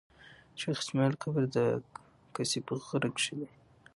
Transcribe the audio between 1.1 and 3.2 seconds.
قبر د کسي په غره